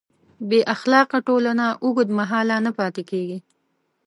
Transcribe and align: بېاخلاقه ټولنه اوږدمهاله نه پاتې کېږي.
بېاخلاقه 0.49 1.17
ټولنه 1.27 1.65
اوږدمهاله 1.83 2.55
نه 2.65 2.71
پاتې 2.79 3.03
کېږي. 3.09 3.37